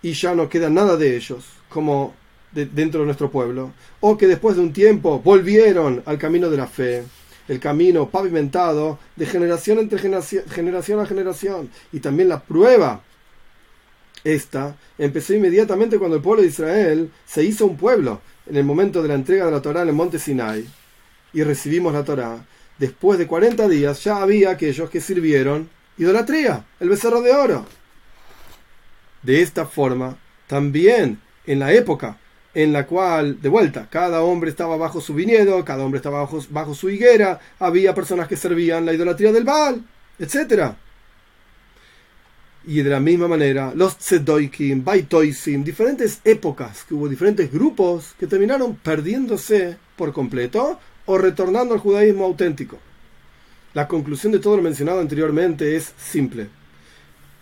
y 0.00 0.14
ya 0.14 0.34
no 0.34 0.48
queda 0.48 0.70
nada 0.70 0.96
de 0.96 1.14
ellos 1.14 1.44
como 1.68 2.14
dentro 2.52 3.00
de 3.00 3.06
nuestro 3.06 3.30
pueblo, 3.30 3.72
o 4.00 4.16
que 4.16 4.26
después 4.26 4.56
de 4.56 4.62
un 4.62 4.72
tiempo 4.72 5.20
volvieron 5.20 6.02
al 6.06 6.16
camino 6.16 6.48
de 6.48 6.56
la 6.56 6.66
fe, 6.66 7.04
el 7.48 7.60
camino 7.60 8.08
pavimentado 8.08 8.98
de 9.14 9.26
generación 9.26 9.78
entre 9.78 9.98
generación, 9.98 10.44
generación 10.48 11.00
a 11.00 11.06
generación, 11.06 11.68
y 11.92 12.00
también 12.00 12.30
la 12.30 12.40
prueba 12.40 13.02
esta 14.24 14.76
empezó 14.98 15.34
inmediatamente 15.34 15.98
cuando 15.98 16.16
el 16.16 16.22
pueblo 16.22 16.42
de 16.42 16.48
Israel 16.48 17.10
se 17.26 17.44
hizo 17.44 17.66
un 17.66 17.76
pueblo 17.76 18.20
en 18.46 18.56
el 18.56 18.64
momento 18.64 19.02
de 19.02 19.08
la 19.08 19.14
entrega 19.14 19.46
de 19.46 19.52
la 19.52 19.62
Torá 19.62 19.82
en 19.82 19.88
el 19.88 19.94
monte 19.94 20.18
Sinai 20.18 20.66
y 21.32 21.42
recibimos 21.42 21.92
la 21.92 22.04
Torá. 22.04 22.44
Después 22.78 23.18
de 23.18 23.26
40 23.26 23.68
días 23.68 24.02
ya 24.04 24.22
había 24.22 24.50
aquellos 24.50 24.90
que 24.90 25.00
sirvieron 25.00 25.68
idolatría, 25.96 26.64
el 26.80 26.88
becerro 26.88 27.22
de 27.22 27.32
oro. 27.32 27.66
De 29.22 29.42
esta 29.42 29.66
forma, 29.66 30.16
también 30.46 31.20
en 31.46 31.58
la 31.58 31.72
época 31.72 32.18
en 32.54 32.72
la 32.72 32.86
cual, 32.86 33.40
de 33.40 33.48
vuelta, 33.48 33.88
cada 33.90 34.22
hombre 34.22 34.50
estaba 34.50 34.76
bajo 34.76 35.00
su 35.00 35.14
viñedo, 35.14 35.64
cada 35.64 35.84
hombre 35.84 35.98
estaba 35.98 36.20
bajo, 36.20 36.40
bajo 36.50 36.74
su 36.74 36.88
higuera, 36.88 37.38
había 37.58 37.94
personas 37.94 38.26
que 38.26 38.36
servían 38.36 38.86
la 38.86 38.92
idolatría 38.92 39.32
del 39.32 39.44
Baal, 39.44 39.84
etcétera 40.18 40.76
y 42.68 42.82
de 42.82 42.90
la 42.90 43.00
misma 43.00 43.28
manera, 43.28 43.72
los 43.74 43.96
Tzedoikim, 43.96 44.84
Baitoisim, 44.84 45.64
diferentes 45.64 46.20
épocas, 46.22 46.84
que 46.84 46.92
hubo 46.92 47.08
diferentes 47.08 47.50
grupos 47.50 48.14
que 48.18 48.26
terminaron 48.26 48.76
perdiéndose 48.76 49.78
por 49.96 50.12
completo 50.12 50.78
o 51.06 51.16
retornando 51.16 51.72
al 51.72 51.80
judaísmo 51.80 52.26
auténtico. 52.26 52.78
La 53.72 53.88
conclusión 53.88 54.32
de 54.32 54.38
todo 54.38 54.58
lo 54.58 54.62
mencionado 54.62 55.00
anteriormente 55.00 55.76
es 55.76 55.94
simple. 55.96 56.48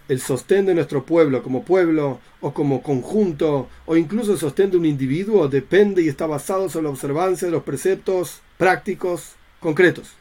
El 0.08 0.20
sostén 0.20 0.64
de 0.64 0.76
nuestro 0.76 1.04
pueblo 1.04 1.42
como 1.42 1.64
pueblo 1.64 2.20
o 2.40 2.54
como 2.54 2.80
conjunto 2.80 3.68
o 3.84 3.96
incluso 3.96 4.30
el 4.30 4.38
sostén 4.38 4.70
de 4.70 4.76
un 4.76 4.86
individuo 4.86 5.48
depende 5.48 6.02
y 6.02 6.08
está 6.08 6.28
basado 6.28 6.68
sobre 6.68 6.84
la 6.84 6.90
observancia 6.90 7.48
de 7.48 7.52
los 7.52 7.64
preceptos 7.64 8.42
prácticos 8.58 9.32
concretos. 9.58 10.12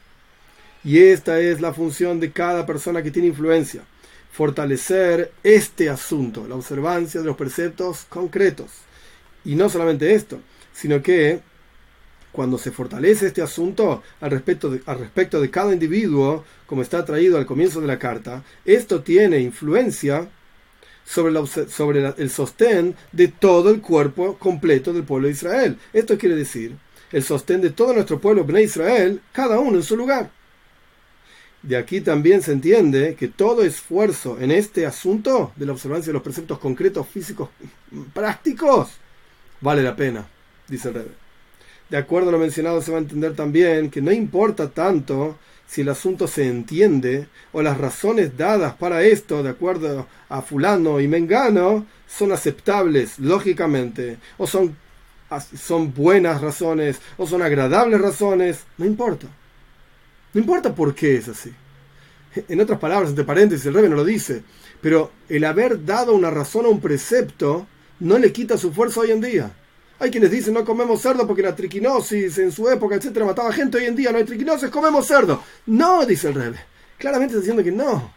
Y 0.82 0.98
esta 0.98 1.38
es 1.38 1.60
la 1.60 1.72
función 1.72 2.18
de 2.18 2.32
cada 2.32 2.66
persona 2.66 3.04
que 3.04 3.12
tiene 3.12 3.28
influencia. 3.28 3.82
Fortalecer 4.36 5.32
este 5.42 5.88
asunto, 5.88 6.46
la 6.46 6.56
observancia 6.56 7.20
de 7.20 7.26
los 7.26 7.36
preceptos 7.36 8.04
concretos. 8.10 8.66
Y 9.46 9.54
no 9.54 9.70
solamente 9.70 10.14
esto, 10.14 10.40
sino 10.74 11.02
que 11.02 11.40
cuando 12.32 12.58
se 12.58 12.70
fortalece 12.70 13.28
este 13.28 13.40
asunto 13.40 14.02
al 14.20 14.30
respecto, 14.30 14.68
de, 14.68 14.82
al 14.84 14.98
respecto 14.98 15.40
de 15.40 15.50
cada 15.50 15.72
individuo, 15.72 16.44
como 16.66 16.82
está 16.82 17.02
traído 17.02 17.38
al 17.38 17.46
comienzo 17.46 17.80
de 17.80 17.86
la 17.86 17.98
carta, 17.98 18.44
esto 18.66 19.00
tiene 19.00 19.40
influencia 19.40 20.28
sobre, 21.06 21.32
sobre 21.46 22.12
el 22.18 22.28
sostén 22.28 22.94
de 23.12 23.28
todo 23.28 23.70
el 23.70 23.80
cuerpo 23.80 24.36
completo 24.36 24.92
del 24.92 25.04
pueblo 25.04 25.28
de 25.28 25.32
Israel. 25.32 25.78
Esto 25.94 26.18
quiere 26.18 26.36
decir 26.36 26.76
el 27.10 27.22
sostén 27.22 27.62
de 27.62 27.70
todo 27.70 27.94
nuestro 27.94 28.20
pueblo 28.20 28.44
de 28.44 28.62
Israel, 28.62 29.22
cada 29.32 29.58
uno 29.58 29.78
en 29.78 29.82
su 29.82 29.96
lugar. 29.96 30.35
De 31.66 31.76
aquí 31.76 32.00
también 32.00 32.42
se 32.42 32.52
entiende 32.52 33.16
que 33.16 33.26
todo 33.26 33.64
esfuerzo 33.64 34.38
en 34.40 34.52
este 34.52 34.86
asunto 34.86 35.50
de 35.56 35.66
la 35.66 35.72
observancia 35.72 36.10
de 36.10 36.12
los 36.12 36.22
preceptos 36.22 36.60
concretos, 36.60 37.08
físicos, 37.08 37.48
prácticos, 38.14 38.90
vale 39.60 39.82
la 39.82 39.96
pena, 39.96 40.28
dice 40.68 40.90
el 40.90 40.94
rey. 40.94 41.06
De 41.90 41.96
acuerdo 41.96 42.28
a 42.28 42.32
lo 42.32 42.38
mencionado, 42.38 42.80
se 42.80 42.92
va 42.92 42.98
a 42.98 43.00
entender 43.00 43.34
también 43.34 43.90
que 43.90 44.00
no 44.00 44.12
importa 44.12 44.70
tanto 44.70 45.38
si 45.66 45.80
el 45.80 45.88
asunto 45.88 46.28
se 46.28 46.46
entiende 46.46 47.26
o 47.52 47.62
las 47.62 47.78
razones 47.78 48.36
dadas 48.36 48.74
para 48.74 49.02
esto, 49.02 49.42
de 49.42 49.50
acuerdo 49.50 50.06
a 50.28 50.42
fulano 50.42 51.00
y 51.00 51.08
mengano, 51.08 51.84
son 52.06 52.30
aceptables 52.30 53.18
lógicamente, 53.18 54.18
o 54.38 54.46
son, 54.46 54.76
son 55.60 55.92
buenas 55.92 56.40
razones, 56.40 57.00
o 57.16 57.26
son 57.26 57.42
agradables 57.42 58.00
razones, 58.00 58.60
no 58.78 58.86
importa. 58.86 59.26
No 60.36 60.40
importa 60.40 60.74
por 60.74 60.94
qué 60.94 61.16
es 61.16 61.28
así. 61.28 61.50
En 62.34 62.60
otras 62.60 62.78
palabras, 62.78 63.08
entre 63.08 63.24
paréntesis, 63.24 63.64
el 63.64 63.72
rey 63.72 63.88
no 63.88 63.96
lo 63.96 64.04
dice, 64.04 64.42
pero 64.82 65.10
el 65.30 65.44
haber 65.44 65.82
dado 65.82 66.12
una 66.12 66.28
razón 66.28 66.66
a 66.66 66.68
un 66.68 66.78
precepto 66.78 67.66
no 68.00 68.18
le 68.18 68.30
quita 68.32 68.58
su 68.58 68.70
fuerza 68.70 69.00
hoy 69.00 69.12
en 69.12 69.22
día. 69.22 69.50
Hay 69.98 70.10
quienes 70.10 70.30
dicen 70.30 70.52
no 70.52 70.62
comemos 70.66 71.00
cerdo 71.00 71.26
porque 71.26 71.40
la 71.40 71.56
triquinosis 71.56 72.36
en 72.36 72.52
su 72.52 72.68
época, 72.68 72.96
etcétera, 72.96 73.24
mataba 73.24 73.50
gente. 73.50 73.78
Hoy 73.78 73.86
en 73.86 73.96
día 73.96 74.12
no 74.12 74.18
hay 74.18 74.24
triquinosis, 74.24 74.68
comemos 74.68 75.06
cerdo. 75.06 75.42
No, 75.64 76.04
dice 76.04 76.28
el 76.28 76.34
Rebe. 76.34 76.58
Claramente 76.98 77.32
está 77.32 77.40
diciendo 77.40 77.64
que 77.64 77.72
no. 77.72 78.12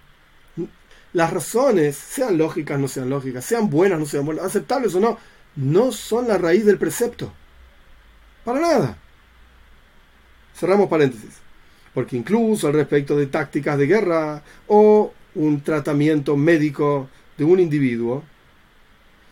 Las 1.14 1.32
razones, 1.32 1.96
sean 1.96 2.38
lógicas, 2.38 2.78
no 2.78 2.90
sean 2.90 3.10
lógicas, 3.10 3.46
sean 3.46 3.70
buenas, 3.70 3.98
no 3.98 4.06
sean 4.06 4.26
buenas, 4.26 4.44
aceptables 4.44 4.94
o 4.94 5.00
no, 5.00 5.18
no 5.56 5.94
son 5.94 6.28
la 6.28 6.38
raíz 6.38 6.66
del 6.66 6.78
precepto. 6.78 7.32
Para 8.44 8.60
nada. 8.60 8.98
Cerramos 10.54 10.90
paréntesis. 10.90 11.48
Porque 11.94 12.18
incluso 12.18 12.68
al 12.68 12.74
respecto 12.74 13.16
de 13.18 13.28
tácticas 13.28 13.78
de 13.78 13.88
guerra 13.88 14.44
o 14.68 15.14
un 15.36 15.62
tratamiento 15.62 16.36
médico 16.36 17.10
de 17.38 17.44
un 17.44 17.60
individuo, 17.60 18.24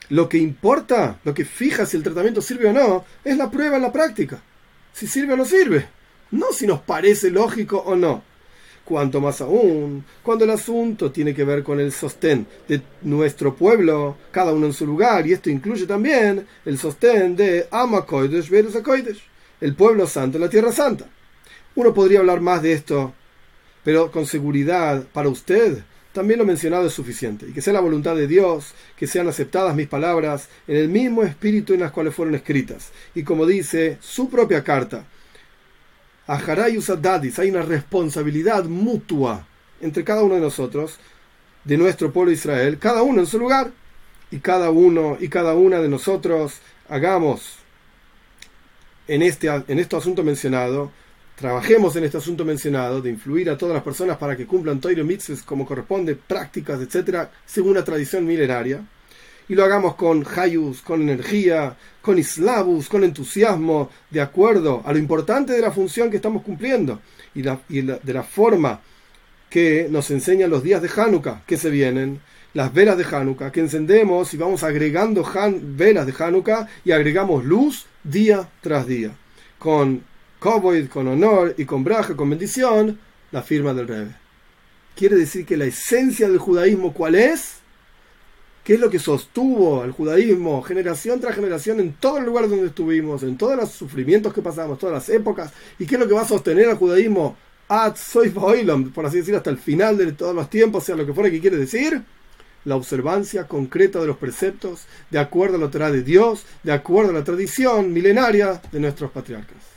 lo 0.10 0.30
que 0.30 0.38
importa, 0.38 1.20
lo 1.24 1.34
que 1.34 1.46
fija 1.46 1.86
si 1.86 1.98
el 1.98 2.04
tratamiento 2.04 2.42
sirve 2.42 2.70
o 2.70 2.74
no, 2.74 3.06
es 3.24 3.38
la 3.38 3.52
prueba 3.52 3.76
en 3.76 3.82
la 3.82 3.92
práctica. 3.92 4.42
Si 4.94 5.08
sirve 5.08 5.34
o 5.34 5.38
no 5.38 5.46
sirve. 5.46 5.88
No 6.32 6.52
si 6.52 6.66
nos 6.66 6.80
parece 6.80 7.30
lógico 7.30 7.78
o 7.78 7.96
no. 7.96 8.24
Cuanto 8.86 9.20
más 9.20 9.42
aún, 9.42 10.06
cuando 10.24 10.46
el 10.46 10.52
asunto 10.52 11.12
tiene 11.12 11.34
que 11.34 11.44
ver 11.44 11.62
con 11.62 11.80
el 11.82 11.92
sostén 11.92 12.48
de 12.70 12.82
nuestro 13.02 13.54
pueblo, 13.54 14.16
cada 14.32 14.54
uno 14.54 14.68
en 14.68 14.74
su 14.74 14.86
lugar, 14.86 15.28
y 15.28 15.34
esto 15.34 15.50
incluye 15.50 15.86
también 15.86 16.48
el 16.64 16.78
sostén 16.78 17.36
de 17.36 17.68
Amakoidesh 17.70 18.50
Koidesh, 18.82 19.22
el 19.60 19.76
pueblo 19.76 20.08
santo 20.08 20.38
en 20.38 20.44
la 20.44 20.50
tierra 20.50 20.72
santa. 20.72 21.06
Uno 21.78 21.94
podría 21.94 22.22
hablar 22.22 22.42
más 22.42 22.64
de 22.64 22.74
esto, 22.74 23.14
pero 23.84 24.12
con 24.12 24.26
seguridad 24.26 25.04
para 25.14 25.30
usted 25.30 25.84
también 26.12 26.40
lo 26.40 26.46
mencionado 26.46 26.88
es 26.88 26.94
suficiente, 26.94 27.46
y 27.48 27.54
que 27.54 27.62
sea 27.62 27.74
la 27.74 27.82
voluntad 27.82 28.16
de 28.16 28.26
Dios, 28.26 28.74
que 28.96 29.06
sean 29.06 29.28
aceptadas 29.28 29.76
mis 29.76 29.88
palabras 29.88 30.50
en 30.68 30.76
el 30.76 30.90
mismo 30.90 31.22
espíritu 31.22 31.76
en 31.76 31.82
las 31.82 31.92
cuales 31.92 32.16
fueron 32.16 32.34
escritas. 32.34 32.90
Y 33.14 33.22
como 33.22 33.46
dice 33.46 34.00
su 34.02 34.28
propia 34.28 34.64
carta, 34.64 35.06
a 36.26 36.34
Haray 36.34 36.80
Usadadis 36.80 37.38
hay 37.38 37.52
una 37.52 37.62
responsabilidad 37.62 38.66
mutua 38.66 39.46
entre 39.80 40.04
cada 40.04 40.24
uno 40.24 40.34
de 40.34 40.42
nosotros, 40.42 40.98
de 41.64 41.78
nuestro 41.78 42.12
pueblo 42.12 42.32
Israel, 42.32 42.80
cada 42.80 43.04
uno 43.04 43.20
en 43.20 43.28
su 43.28 43.38
lugar, 43.38 43.70
y 44.32 44.40
cada 44.40 44.72
uno 44.72 45.16
y 45.20 45.28
cada 45.28 45.54
una 45.54 45.80
de 45.80 45.90
nosotros 45.90 46.56
hagamos 46.90 47.58
en 49.08 49.22
este, 49.22 49.48
en 49.48 49.78
este 49.78 49.96
asunto 49.96 50.24
mencionado 50.24 50.92
trabajemos 51.38 51.96
en 51.96 52.04
este 52.04 52.18
asunto 52.18 52.44
mencionado, 52.44 53.00
de 53.00 53.12
influir 53.12 53.52
a 53.52 53.58
todas 53.58 53.76
las 53.76 53.84
personas 53.84 54.18
para 54.18 54.36
que 54.36 54.48
cumplan 54.48 54.82
Toiro 54.82 55.06
como 55.46 55.68
corresponde, 55.68 56.16
prácticas, 56.16 56.82
etcétera, 56.82 57.30
según 57.46 57.76
la 57.76 57.84
tradición 57.84 58.26
milenaria, 58.26 58.82
y 59.48 59.54
lo 59.54 59.64
hagamos 59.64 59.94
con 59.94 60.26
hayus, 60.36 60.82
con 60.82 61.04
energía, 61.04 61.78
con 62.02 62.18
islavus, 62.18 62.90
con 62.90 63.04
entusiasmo, 63.04 63.92
de 64.10 64.20
acuerdo 64.20 64.82
a 64.84 64.92
lo 64.92 64.98
importante 64.98 65.54
de 65.54 65.62
la 65.62 65.72
función 65.72 66.10
que 66.10 66.16
estamos 66.18 66.42
cumpliendo 66.42 67.02
y, 67.36 67.44
de 67.44 68.14
la 68.14 68.24
forma 68.24 68.82
que 69.48 69.88
nos 69.92 70.10
enseñan 70.10 70.50
los 70.50 70.64
días 70.64 70.82
de 70.82 70.90
Hanukkah 70.90 71.44
que 71.46 71.58
se 71.58 71.70
vienen, 71.70 72.20
las 72.56 72.74
velas 72.74 72.98
de 72.98 73.06
Hanukkah 73.06 73.52
que 73.52 73.60
encendemos 73.60 74.34
y 74.34 74.38
vamos 74.38 74.64
agregando 74.64 75.24
velas 75.62 76.08
de 76.08 76.14
Hanukkah 76.18 76.68
y 76.84 76.92
agregamos 76.92 77.46
luz 77.46 77.86
día 78.04 78.50
tras 78.62 78.88
día, 78.88 79.12
con 79.60 80.02
con 80.40 81.08
honor 81.08 81.56
y 81.58 81.66
con 81.66 81.84
braja, 81.84 82.16
con 82.16 82.30
bendición, 82.30 83.00
la 83.32 83.42
firma 83.42 83.74
del 83.74 83.88
Rebbe. 83.88 84.16
Quiere 84.96 85.16
decir 85.16 85.46
que 85.46 85.58
la 85.58 85.66
esencia 85.66 86.28
del 86.28 86.38
judaísmo, 86.38 86.94
¿cuál 86.94 87.16
es? 87.16 87.58
¿Qué 88.64 88.74
es 88.74 88.80
lo 88.80 88.90
que 88.90 89.00
sostuvo 89.00 89.82
al 89.82 89.92
judaísmo 89.92 90.62
generación 90.62 91.22
tras 91.22 91.36
generación 91.36 91.80
en 91.80 91.94
todos 91.94 92.18
los 92.18 92.26
lugares 92.26 92.50
donde 92.50 92.68
estuvimos, 92.68 93.24
en 93.24 93.38
todos 93.38 93.56
los 93.56 93.72
sufrimientos 93.72 94.34
que 94.34 94.42
pasamos, 94.42 94.78
todas 94.78 94.94
las 94.96 95.10
épocas? 95.10 95.54
¿Y 95.80 95.86
qué 95.86 95.96
es 95.96 96.02
lo 96.02 96.08
que 96.08 96.14
va 96.14 96.22
a 96.22 96.28
sostener 96.28 96.68
al 96.70 96.78
judaísmo 96.78 97.38
ad 97.70 97.96
por 98.94 99.06
así 99.06 99.18
decir, 99.18 99.36
hasta 99.36 99.50
el 99.50 99.58
final 99.58 99.98
de 99.98 100.12
todos 100.12 100.36
los 100.36 100.50
tiempos, 100.50 100.84
sea 100.84 100.96
lo 100.96 101.06
que 101.06 101.14
fuera 101.14 101.32
que 101.32 101.40
quiere 101.40 101.58
decir? 101.58 102.02
La 102.66 102.76
observancia 102.76 103.48
concreta 103.48 104.02
de 104.02 104.08
los 104.08 104.18
preceptos, 104.18 104.86
de 105.12 105.20
acuerdo 105.20 105.56
a 105.56 105.60
la 105.60 105.72
Torah 105.72 105.92
de 105.92 106.04
Dios, 106.04 106.44
de 106.64 106.74
acuerdo 106.74 107.12
a 107.12 107.14
la 107.14 107.24
tradición 107.24 107.94
milenaria 107.94 108.62
de 108.72 108.80
nuestros 108.82 109.12
patriarcas. 109.12 109.77